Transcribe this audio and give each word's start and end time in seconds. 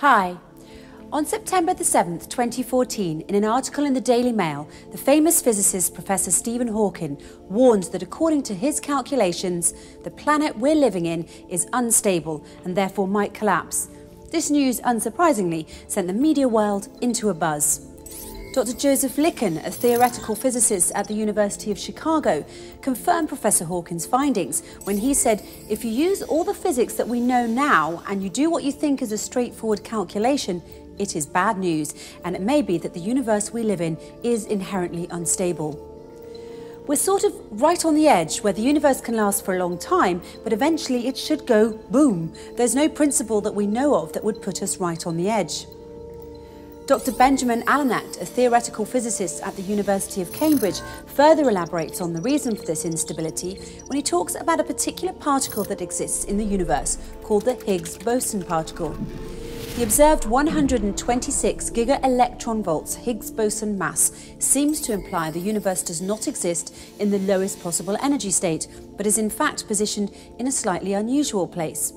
Hi. 0.00 0.36
On 1.12 1.26
September 1.26 1.74
the 1.74 1.82
7th, 1.82 2.28
2014, 2.28 3.22
in 3.22 3.34
an 3.34 3.44
article 3.44 3.84
in 3.84 3.94
the 3.94 4.00
Daily 4.00 4.30
Mail, 4.30 4.68
the 4.92 4.96
famous 4.96 5.42
physicist 5.42 5.92
Professor 5.92 6.30
Stephen 6.30 6.68
Hawking 6.68 7.20
warned 7.48 7.82
that 7.90 8.04
according 8.04 8.44
to 8.44 8.54
his 8.54 8.78
calculations, 8.78 9.74
the 10.04 10.10
planet 10.12 10.56
we're 10.56 10.76
living 10.76 11.06
in 11.06 11.24
is 11.48 11.66
unstable 11.72 12.44
and 12.64 12.76
therefore 12.76 13.08
might 13.08 13.34
collapse. 13.34 13.88
This 14.30 14.50
news, 14.50 14.80
unsurprisingly, 14.82 15.68
sent 15.88 16.06
the 16.06 16.12
media 16.12 16.46
world 16.46 16.86
into 17.00 17.30
a 17.30 17.34
buzz. 17.34 17.84
Dr. 18.54 18.72
Joseph 18.72 19.16
Lykken, 19.16 19.64
a 19.66 19.70
theoretical 19.70 20.34
physicist 20.34 20.90
at 20.94 21.06
the 21.06 21.12
University 21.12 21.70
of 21.70 21.78
Chicago, 21.78 22.44
confirmed 22.80 23.28
Professor 23.28 23.66
Hawking's 23.66 24.06
findings 24.06 24.62
when 24.84 24.96
he 24.96 25.12
said 25.12 25.44
if 25.68 25.84
you 25.84 25.90
use 25.90 26.22
all 26.22 26.44
the 26.44 26.54
physics 26.54 26.94
that 26.94 27.06
we 27.06 27.20
know 27.20 27.46
now 27.46 28.02
and 28.08 28.22
you 28.22 28.30
do 28.30 28.48
what 28.48 28.64
you 28.64 28.72
think 28.72 29.02
is 29.02 29.12
a 29.12 29.18
straightforward 29.18 29.84
calculation, 29.84 30.62
it 30.98 31.14
is 31.14 31.26
bad 31.26 31.58
news, 31.58 31.94
and 32.24 32.34
it 32.34 32.40
may 32.40 32.62
be 32.62 32.78
that 32.78 32.94
the 32.94 33.00
universe 33.00 33.52
we 33.52 33.62
live 33.62 33.82
in 33.82 33.98
is 34.22 34.46
inherently 34.46 35.06
unstable. 35.10 35.84
We're 36.86 36.96
sort 36.96 37.24
of 37.24 37.34
right 37.50 37.84
on 37.84 37.94
the 37.94 38.08
edge 38.08 38.38
where 38.38 38.54
the 38.54 38.62
universe 38.62 39.02
can 39.02 39.14
last 39.14 39.44
for 39.44 39.54
a 39.54 39.58
long 39.58 39.76
time, 39.78 40.22
but 40.42 40.54
eventually 40.54 41.06
it 41.06 41.18
should 41.18 41.46
go 41.46 41.72
boom. 41.90 42.32
There's 42.56 42.74
no 42.74 42.88
principle 42.88 43.42
that 43.42 43.54
we 43.54 43.66
know 43.66 43.94
of 43.94 44.14
that 44.14 44.24
would 44.24 44.40
put 44.40 44.62
us 44.62 44.78
right 44.78 45.06
on 45.06 45.18
the 45.18 45.28
edge. 45.28 45.66
Dr. 46.88 47.12
Benjamin 47.12 47.60
Allanach, 47.64 48.18
a 48.18 48.24
theoretical 48.24 48.86
physicist 48.86 49.42
at 49.42 49.54
the 49.56 49.62
University 49.62 50.22
of 50.22 50.32
Cambridge, 50.32 50.80
further 51.04 51.50
elaborates 51.50 52.00
on 52.00 52.14
the 52.14 52.20
reason 52.22 52.56
for 52.56 52.64
this 52.64 52.86
instability 52.86 53.56
when 53.88 53.96
he 53.96 54.02
talks 54.02 54.34
about 54.36 54.58
a 54.58 54.64
particular 54.64 55.12
particle 55.12 55.64
that 55.64 55.82
exists 55.82 56.24
in 56.24 56.38
the 56.38 56.44
universe 56.44 56.96
called 57.22 57.44
the 57.44 57.56
Higgs 57.66 57.98
boson 57.98 58.42
particle. 58.42 58.96
The 59.76 59.82
observed 59.82 60.24
126 60.24 61.68
giga-electron 61.68 62.62
volts 62.62 62.94
Higgs 62.94 63.30
boson 63.30 63.76
mass 63.76 64.10
seems 64.38 64.80
to 64.80 64.94
imply 64.94 65.30
the 65.30 65.38
universe 65.40 65.82
does 65.82 66.00
not 66.00 66.26
exist 66.26 66.74
in 66.98 67.10
the 67.10 67.18
lowest 67.18 67.62
possible 67.62 67.98
energy 68.00 68.30
state, 68.30 68.66
but 68.96 69.06
is 69.06 69.18
in 69.18 69.28
fact 69.28 69.68
positioned 69.68 70.10
in 70.38 70.46
a 70.46 70.52
slightly 70.52 70.94
unusual 70.94 71.46
place. 71.46 71.92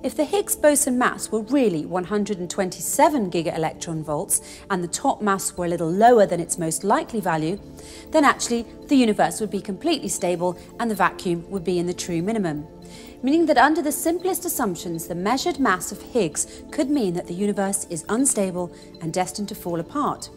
If 0.00 0.14
the 0.14 0.24
Higgs 0.24 0.54
boson 0.54 0.96
mass 0.96 1.32
were 1.32 1.40
really 1.40 1.84
127 1.84 3.30
giga-electron 3.32 4.04
volts 4.04 4.40
and 4.70 4.82
the 4.82 4.86
top 4.86 5.20
mass 5.20 5.56
were 5.56 5.64
a 5.64 5.68
little 5.68 5.90
lower 5.90 6.24
than 6.24 6.38
its 6.38 6.56
most 6.56 6.84
likely 6.84 7.18
value, 7.18 7.58
then 8.12 8.24
actually 8.24 8.64
the 8.86 8.94
universe 8.94 9.40
would 9.40 9.50
be 9.50 9.60
completely 9.60 10.08
stable 10.08 10.56
and 10.78 10.88
the 10.88 10.94
vacuum 10.94 11.44
would 11.50 11.64
be 11.64 11.80
in 11.80 11.86
the 11.86 11.92
true 11.92 12.22
minimum. 12.22 12.64
Meaning 13.24 13.46
that 13.46 13.58
under 13.58 13.82
the 13.82 13.90
simplest 13.90 14.44
assumptions, 14.44 15.08
the 15.08 15.16
measured 15.16 15.58
mass 15.58 15.90
of 15.90 16.00
Higgs 16.00 16.62
could 16.70 16.88
mean 16.88 17.14
that 17.14 17.26
the 17.26 17.34
universe 17.34 17.84
is 17.90 18.04
unstable 18.08 18.70
and 19.00 19.12
destined 19.12 19.48
to 19.48 19.56
fall 19.56 19.80
apart. 19.80 20.30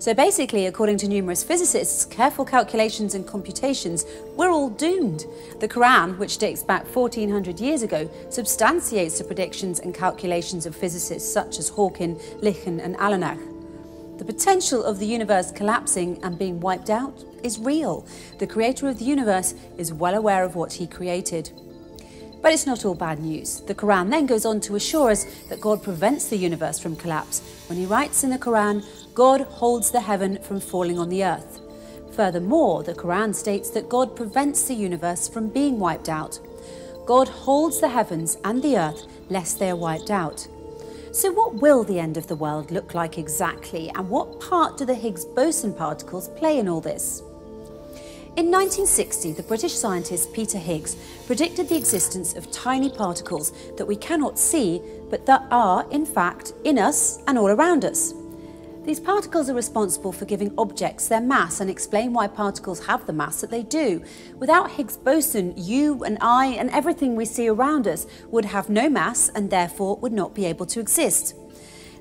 So 0.00 0.14
basically, 0.14 0.64
according 0.64 0.96
to 0.98 1.08
numerous 1.08 1.44
physicists, 1.44 2.06
careful 2.06 2.46
calculations 2.46 3.14
and 3.14 3.26
computations, 3.26 4.06
we're 4.34 4.48
all 4.48 4.70
doomed. 4.70 5.26
The 5.58 5.68
Quran, 5.68 6.16
which 6.16 6.38
dates 6.38 6.62
back 6.62 6.86
1400 6.86 7.60
years 7.60 7.82
ago, 7.82 8.08
substantiates 8.30 9.18
the 9.18 9.24
predictions 9.24 9.78
and 9.78 9.94
calculations 9.94 10.64
of 10.64 10.74
physicists 10.74 11.30
such 11.30 11.58
as 11.58 11.68
Hawking, 11.68 12.16
Lykken, 12.40 12.82
and 12.82 12.96
Allanach. 12.96 13.38
The 14.16 14.24
potential 14.24 14.82
of 14.84 15.00
the 15.00 15.06
universe 15.06 15.52
collapsing 15.52 16.18
and 16.24 16.38
being 16.38 16.60
wiped 16.60 16.88
out 16.88 17.22
is 17.42 17.58
real. 17.58 18.06
The 18.38 18.46
creator 18.46 18.88
of 18.88 18.98
the 18.98 19.04
universe 19.04 19.52
is 19.76 19.92
well 19.92 20.14
aware 20.14 20.44
of 20.44 20.56
what 20.56 20.72
he 20.72 20.86
created. 20.86 21.52
But 22.40 22.54
it's 22.54 22.66
not 22.66 22.86
all 22.86 22.94
bad 22.94 23.18
news. 23.18 23.60
The 23.60 23.74
Quran 23.74 24.08
then 24.08 24.24
goes 24.24 24.46
on 24.46 24.60
to 24.62 24.76
assure 24.76 25.10
us 25.10 25.26
that 25.50 25.60
God 25.60 25.82
prevents 25.82 26.28
the 26.28 26.38
universe 26.38 26.78
from 26.78 26.96
collapse 26.96 27.42
when 27.68 27.78
he 27.78 27.84
writes 27.84 28.24
in 28.24 28.30
the 28.30 28.38
Quran, 28.38 28.82
God 29.14 29.40
holds 29.42 29.90
the 29.90 30.00
heaven 30.00 30.38
from 30.42 30.60
falling 30.60 30.98
on 30.98 31.08
the 31.08 31.24
earth. 31.24 31.60
Furthermore, 32.12 32.82
the 32.82 32.94
Quran 32.94 33.34
states 33.34 33.70
that 33.70 33.88
God 33.88 34.14
prevents 34.14 34.64
the 34.64 34.74
universe 34.74 35.28
from 35.28 35.48
being 35.48 35.78
wiped 35.78 36.08
out. 36.08 36.38
God 37.06 37.28
holds 37.28 37.80
the 37.80 37.88
heavens 37.88 38.36
and 38.44 38.62
the 38.62 38.76
earth 38.76 39.06
lest 39.28 39.58
they 39.58 39.70
are 39.70 39.76
wiped 39.76 40.10
out. 40.10 40.46
So, 41.12 41.32
what 41.32 41.54
will 41.54 41.82
the 41.82 41.98
end 41.98 42.16
of 42.16 42.28
the 42.28 42.36
world 42.36 42.70
look 42.70 42.94
like 42.94 43.18
exactly, 43.18 43.90
and 43.96 44.08
what 44.08 44.40
part 44.40 44.76
do 44.76 44.84
the 44.84 44.94
Higgs 44.94 45.24
boson 45.24 45.74
particles 45.74 46.28
play 46.28 46.60
in 46.60 46.68
all 46.68 46.80
this? 46.80 47.20
In 48.36 48.46
1960, 48.46 49.32
the 49.32 49.42
British 49.42 49.74
scientist 49.74 50.32
Peter 50.32 50.56
Higgs 50.56 50.96
predicted 51.26 51.68
the 51.68 51.76
existence 51.76 52.36
of 52.36 52.52
tiny 52.52 52.88
particles 52.88 53.52
that 53.76 53.84
we 53.84 53.96
cannot 53.96 54.38
see, 54.38 54.80
but 55.10 55.26
that 55.26 55.42
are, 55.50 55.84
in 55.90 56.06
fact, 56.06 56.52
in 56.62 56.78
us 56.78 57.18
and 57.26 57.36
all 57.36 57.48
around 57.48 57.84
us. 57.84 58.14
These 58.84 59.00
particles 59.00 59.50
are 59.50 59.54
responsible 59.54 60.10
for 60.10 60.24
giving 60.24 60.54
objects 60.56 61.06
their 61.06 61.20
mass 61.20 61.60
and 61.60 61.68
explain 61.68 62.14
why 62.14 62.26
particles 62.26 62.86
have 62.86 63.06
the 63.06 63.12
mass 63.12 63.42
that 63.42 63.50
they 63.50 63.62
do. 63.62 64.02
Without 64.38 64.70
Higgs 64.70 64.96
boson, 64.96 65.52
you 65.56 66.02
and 66.02 66.16
I 66.22 66.46
and 66.46 66.70
everything 66.70 67.14
we 67.14 67.26
see 67.26 67.48
around 67.48 67.86
us 67.86 68.06
would 68.28 68.46
have 68.46 68.70
no 68.70 68.88
mass 68.88 69.28
and 69.28 69.50
therefore 69.50 69.96
would 69.96 70.14
not 70.14 70.34
be 70.34 70.46
able 70.46 70.64
to 70.66 70.80
exist. 70.80 71.36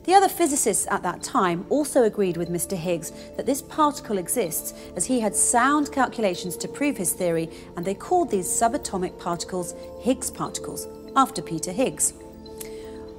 The 0.06 0.14
other 0.14 0.30
physicists 0.30 0.88
at 0.90 1.04
that 1.04 1.22
time 1.22 1.66
also 1.70 2.04
agreed 2.04 2.38
with 2.38 2.50
Mr. 2.50 2.78
Higgs 2.78 3.12
that 3.36 3.46
this 3.46 3.62
particle 3.62 4.18
exists 4.18 4.74
as 4.96 5.06
he 5.06 5.20
had 5.20 5.36
sound 5.36 5.92
calculations 5.92 6.56
to 6.58 6.70
prove 6.70 6.96
his 6.96 7.12
theory 7.12 7.50
and 7.76 7.86
they 7.86 7.94
called 7.94 8.32
these 8.32 8.48
subatomic 8.48 9.20
particles 9.20 9.76
Higgs 10.00 10.32
particles 10.32 10.88
after 11.16 11.42
Peter 11.42 11.74
Higgs. 11.74 12.14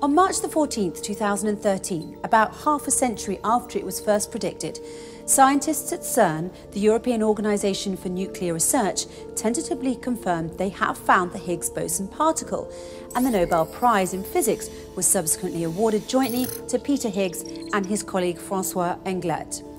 On 0.02 0.14
March 0.14 0.38
14, 0.38 0.92
2013, 0.92 2.20
about 2.24 2.54
half 2.54 2.86
a 2.86 2.90
century 2.90 3.38
after 3.44 3.78
it 3.78 3.84
was 3.84 4.00
first 4.00 4.30
predicted, 4.30 4.80
scientists 5.26 5.92
at 5.92 6.00
CERN, 6.00 6.50
the 6.72 6.80
European 6.80 7.22
Organisation 7.22 7.98
for 7.98 8.08
Nuclear 8.08 8.54
Research, 8.54 9.04
tentatively 9.36 9.96
confirmed 9.96 10.56
they 10.56 10.70
have 10.70 10.96
found 10.96 11.32
the 11.32 11.38
Higgs 11.38 11.68
boson 11.68 12.08
particle, 12.08 12.72
and 13.14 13.26
the 13.26 13.30
Nobel 13.30 13.66
Prize 13.66 14.14
in 14.14 14.24
Physics 14.24 14.70
was 14.96 15.04
subsequently 15.04 15.64
awarded 15.64 16.08
jointly 16.08 16.46
to 16.68 16.78
Peter 16.78 17.10
Higgs 17.10 17.42
and 17.74 17.84
his 17.84 18.02
colleague 18.02 18.38
Francois 18.38 18.96
Englert. 19.04 19.69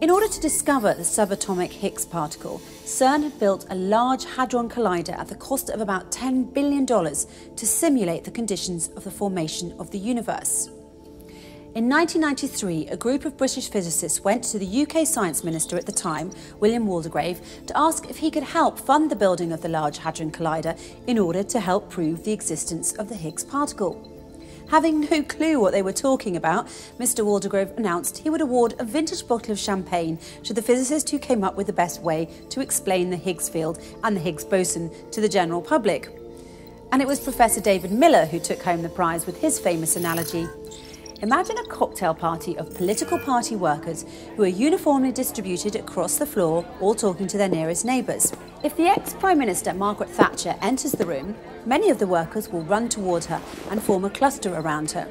In 0.00 0.10
order 0.10 0.28
to 0.28 0.40
discover 0.40 0.94
the 0.94 1.02
subatomic 1.02 1.70
Higgs 1.70 2.06
particle, 2.06 2.60
CERN 2.84 3.24
had 3.24 3.40
built 3.40 3.66
a 3.68 3.74
Large 3.74 4.26
Hadron 4.26 4.68
Collider 4.68 5.18
at 5.18 5.26
the 5.26 5.34
cost 5.34 5.70
of 5.70 5.80
about 5.80 6.12
$10 6.12 6.54
billion 6.54 6.86
to 6.86 7.66
simulate 7.66 8.22
the 8.22 8.30
conditions 8.30 8.90
of 8.94 9.02
the 9.02 9.10
formation 9.10 9.74
of 9.80 9.90
the 9.90 9.98
universe. 9.98 10.68
In 11.74 11.88
1993, 11.88 12.86
a 12.86 12.96
group 12.96 13.24
of 13.24 13.36
British 13.36 13.70
physicists 13.70 14.20
went 14.20 14.44
to 14.44 14.58
the 14.60 14.82
UK 14.82 15.04
Science 15.04 15.42
Minister 15.42 15.76
at 15.76 15.86
the 15.86 15.90
time, 15.90 16.30
William 16.60 16.86
Waldegrave, 16.86 17.66
to 17.66 17.76
ask 17.76 18.08
if 18.08 18.18
he 18.18 18.30
could 18.30 18.44
help 18.44 18.78
fund 18.78 19.10
the 19.10 19.16
building 19.16 19.50
of 19.50 19.62
the 19.62 19.68
Large 19.68 19.98
Hadron 19.98 20.30
Collider 20.30 20.78
in 21.08 21.18
order 21.18 21.42
to 21.42 21.58
help 21.58 21.90
prove 21.90 22.22
the 22.22 22.32
existence 22.32 22.92
of 22.92 23.08
the 23.08 23.16
Higgs 23.16 23.44
particle. 23.44 24.17
Having 24.68 25.08
no 25.10 25.22
clue 25.22 25.58
what 25.58 25.72
they 25.72 25.80
were 25.80 25.94
talking 25.94 26.36
about, 26.36 26.66
Mr. 26.98 27.24
Waldegrave 27.24 27.74
announced 27.78 28.18
he 28.18 28.28
would 28.28 28.42
award 28.42 28.74
a 28.78 28.84
vintage 28.84 29.26
bottle 29.26 29.52
of 29.52 29.58
champagne 29.58 30.18
to 30.44 30.52
the 30.52 30.60
physicist 30.60 31.08
who 31.08 31.18
came 31.18 31.42
up 31.42 31.56
with 31.56 31.66
the 31.66 31.72
best 31.72 32.02
way 32.02 32.28
to 32.50 32.60
explain 32.60 33.08
the 33.08 33.16
Higgs 33.16 33.48
field 33.48 33.78
and 34.04 34.14
the 34.14 34.20
Higgs 34.20 34.44
boson 34.44 34.90
to 35.10 35.22
the 35.22 35.28
general 35.28 35.62
public. 35.62 36.10
And 36.92 37.00
it 37.00 37.08
was 37.08 37.18
Professor 37.18 37.62
David 37.62 37.92
Miller 37.92 38.26
who 38.26 38.38
took 38.38 38.62
home 38.62 38.82
the 38.82 38.90
prize 38.90 39.24
with 39.24 39.40
his 39.40 39.58
famous 39.58 39.96
analogy. 39.96 40.46
Imagine 41.20 41.58
a 41.58 41.66
cocktail 41.66 42.14
party 42.14 42.56
of 42.58 42.76
political 42.76 43.18
party 43.18 43.56
workers 43.56 44.04
who 44.36 44.44
are 44.44 44.46
uniformly 44.46 45.10
distributed 45.10 45.74
across 45.74 46.16
the 46.16 46.24
floor, 46.26 46.64
all 46.80 46.94
talking 46.94 47.26
to 47.26 47.36
their 47.36 47.48
nearest 47.48 47.84
neighbours. 47.84 48.32
If 48.62 48.76
the 48.76 48.86
ex 48.86 49.14
Prime 49.14 49.38
Minister 49.38 49.74
Margaret 49.74 50.10
Thatcher 50.10 50.54
enters 50.62 50.92
the 50.92 51.06
room, 51.06 51.34
many 51.66 51.90
of 51.90 51.98
the 51.98 52.06
workers 52.06 52.50
will 52.50 52.62
run 52.62 52.88
toward 52.88 53.24
her 53.24 53.42
and 53.68 53.82
form 53.82 54.04
a 54.04 54.10
cluster 54.10 54.54
around 54.54 54.92
her. 54.92 55.08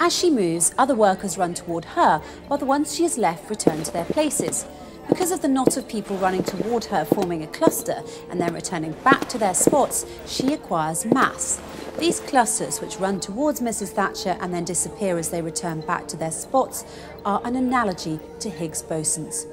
As 0.00 0.12
she 0.12 0.30
moves, 0.30 0.74
other 0.78 0.96
workers 0.96 1.38
run 1.38 1.54
toward 1.54 1.84
her, 1.84 2.20
while 2.48 2.58
the 2.58 2.64
ones 2.64 2.92
she 2.92 3.04
has 3.04 3.16
left 3.16 3.48
return 3.48 3.84
to 3.84 3.92
their 3.92 4.04
places. 4.04 4.66
Because 5.08 5.30
of 5.30 5.42
the 5.42 5.48
knot 5.48 5.76
of 5.76 5.86
people 5.86 6.16
running 6.16 6.42
toward 6.42 6.86
her 6.86 7.04
forming 7.04 7.44
a 7.44 7.46
cluster 7.46 8.02
and 8.30 8.40
then 8.40 8.52
returning 8.52 8.92
back 9.04 9.28
to 9.28 9.38
their 9.38 9.54
spots, 9.54 10.06
she 10.26 10.54
acquires 10.54 11.04
mass. 11.04 11.60
These 11.98 12.20
clusters, 12.20 12.80
which 12.80 12.98
run 12.98 13.20
towards 13.20 13.60
Mrs. 13.60 13.90
Thatcher 13.90 14.36
and 14.40 14.52
then 14.52 14.64
disappear 14.64 15.16
as 15.16 15.30
they 15.30 15.40
return 15.40 15.80
back 15.82 16.08
to 16.08 16.16
their 16.16 16.32
spots, 16.32 16.84
are 17.24 17.40
an 17.44 17.56
analogy 17.56 18.18
to 18.40 18.50
Higgs 18.50 18.82
bosons. 18.82 19.46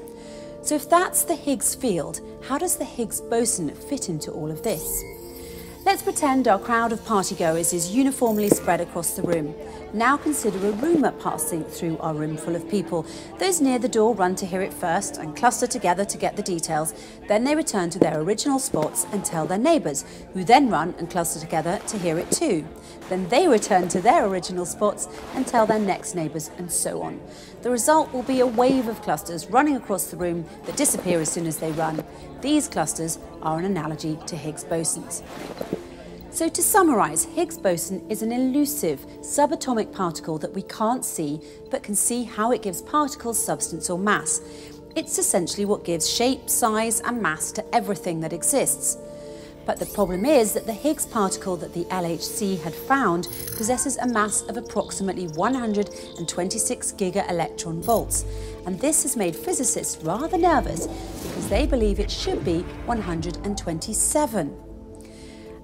So, 0.64 0.76
if 0.76 0.90
that's 0.90 1.24
the 1.24 1.36
Higgs 1.36 1.76
field, 1.76 2.20
how 2.48 2.58
does 2.58 2.78
the 2.78 2.86
Higgs 2.86 3.22
boson 3.22 3.70
fit 3.74 4.10
into 4.10 4.32
all 4.32 4.50
of 4.52 4.64
this? 4.64 5.04
Let's 5.84 6.04
pretend 6.04 6.48
our 6.48 6.60
crowd 6.60 6.92
of 6.92 7.00
partygoers 7.02 7.74
is 7.74 7.90
uniformly 7.90 8.50
spread 8.50 8.82
across 8.82 9.16
the 9.16 9.24
room. 9.24 9.56
Now 9.94 10.16
consider 10.16 10.60
a 10.60 10.72
rumour 10.74 11.12
passing 11.12 11.64
through 11.64 11.98
our 11.98 12.14
room 12.14 12.38
full 12.38 12.56
of 12.56 12.70
people. 12.70 13.04
Those 13.40 13.62
near 13.62 13.80
the 13.80 13.90
door 13.90 14.14
run 14.14 14.36
to 14.36 14.46
hear 14.46 14.62
it 14.62 14.72
first 14.72 15.18
and 15.18 15.36
cluster 15.36 15.66
together 15.66 16.06
to 16.06 16.18
get 16.20 16.36
the 16.36 16.44
details. 16.44 16.94
Then 17.28 17.44
they 17.44 17.56
return 17.56 17.90
to 17.90 18.00
their 18.00 18.20
original 18.22 18.60
spots 18.60 19.08
and 19.12 19.26
tell 19.26 19.48
their 19.48 19.58
neighbours, 19.58 20.06
who 20.34 20.44
then 20.44 20.70
run 20.70 20.94
and 21.00 21.10
cluster 21.10 21.40
together 21.40 21.82
to 21.88 21.98
hear 21.98 22.20
it 22.20 22.30
too. 22.30 22.64
Then 23.10 23.28
they 23.30 23.48
return 23.48 23.88
to 23.90 24.02
their 24.02 24.28
original 24.28 24.68
spots 24.68 25.08
and 25.34 25.48
tell 25.48 25.66
their 25.66 25.80
next 25.80 26.14
neighbours 26.14 26.52
and 26.60 26.72
so 26.72 27.02
on. 27.02 27.20
The 27.64 27.72
result 27.72 28.14
will 28.14 28.24
be 28.24 28.40
a 28.40 28.48
wave 28.48 28.88
of 28.88 29.02
clusters 29.02 29.48
running 29.48 29.76
across 29.76 30.06
the 30.06 30.18
room 30.18 30.46
that 30.66 30.78
disappear 30.78 31.20
as 31.20 31.32
soon 31.32 31.48
as 31.48 31.58
they 31.58 31.72
run. 31.72 32.04
These 32.42 32.68
clusters 32.68 33.18
are 33.42 33.60
an 33.60 33.66
analogy 33.66 34.18
to 34.28 34.36
Higgs 34.36 34.64
bosons. 34.64 35.24
So 36.32 36.48
to 36.48 36.62
summarise, 36.62 37.26
Higgs 37.26 37.58
boson 37.58 38.10
is 38.10 38.22
an 38.22 38.32
elusive 38.32 39.06
subatomic 39.20 39.92
particle 39.92 40.38
that 40.38 40.54
we 40.54 40.62
can't 40.62 41.04
see 41.04 41.42
but 41.70 41.84
can 41.84 41.94
see 41.94 42.24
how 42.24 42.52
it 42.52 42.62
gives 42.62 42.82
particles 42.82 43.44
substance 43.44 43.90
or 43.90 44.00
mass. 44.00 44.42
It's 44.96 45.20
essentially 45.20 45.66
what 45.66 45.84
gives 45.84 46.10
shape, 46.10 46.50
size 46.50 47.02
and 47.02 47.22
mass 47.22 47.52
to 47.54 47.76
everything 47.76 48.22
that 48.22 48.34
exists. 48.34 48.98
But 49.66 49.78
the 49.78 49.86
problem 49.86 50.26
is 50.26 50.54
that 50.54 50.66
the 50.66 50.74
Higgs 50.74 51.06
particle 51.06 51.56
that 51.58 51.74
the 51.74 51.86
LHC 51.86 52.62
had 52.62 52.74
found 52.74 53.28
possesses 53.56 53.98
a 53.98 54.08
mass 54.08 54.42
of 54.44 54.58
approximately 54.58 55.28
126 55.28 56.92
giga 56.94 57.30
electron 57.30 57.82
volts, 57.82 58.26
and 58.66 58.80
this 58.80 59.04
has 59.04 59.16
made 59.16 59.36
physicists 59.36 60.04
rather 60.04 60.38
nervous 60.38 60.88
they 61.52 61.68
believe 61.68 62.00
it 62.00 62.10
should 62.10 62.46
be 62.46 62.62
127. 62.86 64.58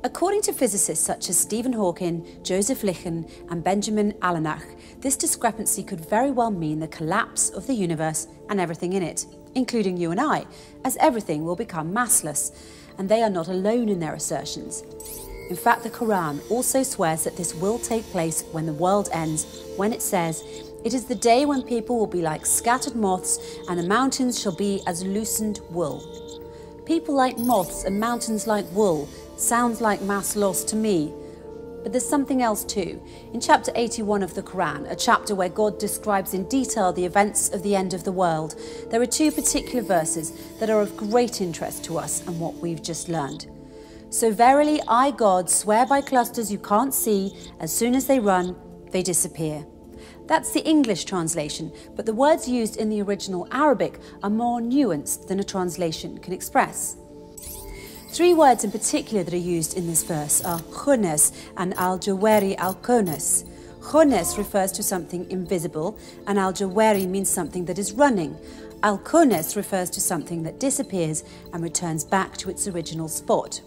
According 0.04 0.42
to 0.42 0.52
physicists 0.52 1.06
such 1.06 1.30
as 1.30 1.40
Stephen 1.40 1.72
Hawking, 1.72 2.28
Joseph 2.44 2.84
Litton, 2.84 3.26
and 3.50 3.64
Benjamin 3.64 4.12
Allanach, 4.22 4.66
this 5.00 5.16
discrepancy 5.16 5.86
could 5.86 6.02
very 6.02 6.30
well 6.30 6.52
mean 6.52 6.82
the 6.82 6.90
collapse 6.90 7.50
of 7.52 7.68
the 7.68 7.74
universe 7.74 8.28
and 8.50 8.60
everything 8.60 8.94
in 8.94 9.02
it, 9.02 9.28
including 9.56 9.96
you 9.96 10.12
and 10.12 10.20
I, 10.20 10.46
as 10.84 10.98
everything 10.98 11.46
will 11.46 11.56
become 11.56 11.94
massless, 11.94 12.54
and 12.98 13.08
they 13.08 13.24
are 13.24 13.30
not 13.30 13.48
alone 13.48 13.88
in 13.88 14.02
their 14.02 14.14
assertions. 14.14 14.84
In 15.50 15.56
fact, 15.56 15.84
the 15.84 15.90
Quran 15.90 16.42
also 16.52 16.84
swears 16.84 17.24
that 17.24 17.38
this 17.38 17.56
will 17.56 17.80
take 17.80 18.04
place 18.08 18.44
when 18.52 18.66
the 18.66 18.74
world 18.74 19.08
ends, 19.14 19.64
when 19.78 19.94
it 19.94 20.02
says, 20.02 20.44
It 20.86 20.94
is 20.94 21.06
the 21.06 21.16
day 21.16 21.46
when 21.46 21.64
people 21.64 21.98
will 21.98 22.08
be 22.08 22.22
like 22.22 22.46
scattered 22.46 22.96
moths, 22.96 23.40
and 23.68 23.80
the 23.80 23.88
mountains 23.88 24.40
shall 24.40 24.56
be 24.56 24.82
as 24.86 25.04
loosened 25.04 25.60
wool. 25.70 26.04
People 26.86 27.16
like 27.16 27.38
moths 27.38 27.84
and 27.84 28.00
mountains 28.00 28.48
like 28.48 28.66
wool 28.72 29.10
sounds 29.36 29.82
like 29.82 30.02
mass 30.02 30.36
loss 30.36 30.64
to 30.66 30.76
me. 30.76 31.12
But 31.84 31.92
there's 31.92 32.08
something 32.08 32.42
else 32.42 32.64
too. 32.64 33.02
In 33.34 33.42
chapter 33.42 33.72
81 33.76 34.24
of 34.24 34.36
the 34.36 34.44
Quran, 34.44 34.90
a 34.90 34.96
chapter 34.96 35.36
where 35.36 35.50
God 35.50 35.80
describes 35.80 36.34
in 36.34 36.48
detail 36.48 36.94
the 36.94 37.06
events 37.06 37.50
of 37.50 37.64
the 37.64 37.76
end 37.76 37.94
of 37.94 38.04
the 38.04 38.12
world, 38.12 38.56
there 38.90 39.02
are 39.02 39.06
two 39.06 39.32
particular 39.32 39.82
verses 39.82 40.32
that 40.60 40.70
are 40.70 40.82
of 40.82 40.96
great 40.96 41.42
interest 41.42 41.84
to 41.86 41.98
us 41.98 42.26
and 42.28 42.40
what 42.40 42.56
we've 42.56 42.82
just 42.82 43.10
learned. 43.10 43.48
So 44.10 44.32
verily 44.32 44.82
I, 44.88 45.12
God, 45.12 45.50
swear 45.50 45.86
by 45.86 46.02
clusters 46.02 46.52
you 46.52 46.60
can't 46.60 46.94
see, 46.94 47.36
as 47.60 47.76
soon 47.76 47.96
as 47.96 48.06
they 48.06 48.20
run, 48.20 48.56
they 48.92 49.02
disappear. 49.02 49.66
That's 50.28 50.52
the 50.52 50.66
English 50.66 51.06
translation, 51.06 51.72
but 51.96 52.06
the 52.06 52.14
words 52.14 52.50
used 52.50 52.76
in 52.76 52.90
the 52.90 53.02
original 53.02 53.48
Arabic 53.52 54.00
are 54.22 54.30
more 54.30 54.60
nuanced 54.60 55.28
than 55.28 55.40
a 55.40 55.44
translation 55.44 56.18
can 56.18 56.34
express. 56.34 56.98
Three 58.10 58.34
words 58.34 58.64
in 58.64 58.72
particular 58.72 59.24
that 59.24 59.34
are 59.34 59.38
used 59.38 59.78
in 59.78 59.88
this 59.88 60.04
verse 60.04 60.44
are 60.44 60.60
khunes 60.60 61.32
and 61.56 61.74
al-jawari. 61.76 62.58
Khunes 63.80 64.38
refers 64.38 64.72
to 64.74 64.84
something 64.84 65.30
invisible 65.32 65.98
and 66.26 66.38
al-jawari 66.38 67.08
means 67.08 67.30
something 67.30 67.64
that 67.66 67.80
is 67.80 67.94
running. 67.94 68.36
Al-kunes 68.84 69.56
refers 69.56 69.90
to 69.92 70.02
something 70.02 70.44
that 70.44 70.60
disappears 70.60 71.24
and 71.54 71.64
returns 71.64 72.04
back 72.04 72.36
to 72.38 72.50
its 72.50 72.68
original 72.68 73.08
spot. 73.08 73.62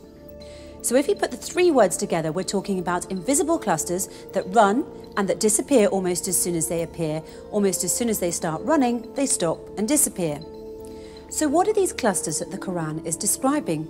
So 0.82 0.97
if 0.97 1.09
you 1.09 1.15
put 1.15 1.31
the 1.31 1.37
three 1.37 1.71
words 1.71 1.97
together, 1.97 2.32
we're 2.32 2.43
talking 2.43 2.79
about 2.79 3.11
invisible 3.11 3.59
clusters 3.59 4.09
that 4.32 4.55
run 4.55 4.87
and 5.17 5.29
that 5.29 5.38
disappear 5.38 5.88
almost 5.88 6.27
as 6.27 6.41
soon 6.41 6.55
as 6.55 6.69
they 6.69 6.82
appear. 6.82 7.23
Almost 7.50 7.85
as 7.85 7.94
soon 7.94 8.09
as 8.09 8.19
they 8.19 8.31
start 8.31 8.62
running, 8.62 9.12
they 9.15 9.27
stop 9.27 9.59
and 9.77 9.87
disappear. 9.87 10.41
So 11.29 11.49
what 11.49 11.69
are 11.69 11.75
these 11.75 11.93
clusters 11.93 12.38
that 12.38 12.50
the 12.50 12.59
Quran 12.59 13.05
is 13.05 13.17
describing? 13.17 13.87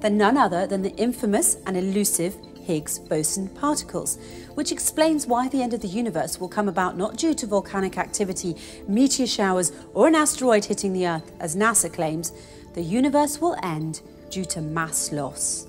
They're 0.00 0.10
none 0.10 0.36
other 0.36 0.66
than 0.66 0.82
the 0.82 0.94
infamous 0.96 1.58
and 1.64 1.76
elusive 1.76 2.36
Higgs 2.64 2.98
boson 2.98 3.48
particles, 3.48 4.18
which 4.54 4.72
explains 4.72 5.28
why 5.28 5.48
the 5.48 5.62
end 5.62 5.72
of 5.74 5.80
the 5.80 5.86
universe 5.86 6.40
will 6.40 6.48
come 6.48 6.68
about 6.68 6.96
not 6.96 7.16
due 7.16 7.34
to 7.34 7.46
volcanic 7.46 7.96
activity, 7.96 8.56
meteor 8.88 9.28
showers, 9.28 9.70
or 9.94 10.08
an 10.08 10.16
asteroid 10.16 10.64
hitting 10.64 10.92
the 10.92 11.06
Earth, 11.06 11.32
as 11.38 11.54
NASA 11.54 11.92
claims. 11.92 12.32
The 12.74 12.82
universe 12.82 13.40
will 13.40 13.56
end 13.62 14.00
due 14.28 14.44
to 14.46 14.60
mass 14.60 15.12
loss. 15.12 15.68